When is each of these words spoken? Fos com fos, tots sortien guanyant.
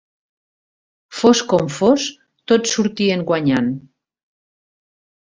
Fos 1.17 1.43
com 1.53 1.69
fos, 1.77 2.07
tots 2.53 2.75
sortien 2.79 3.25
guanyant. 3.31 3.73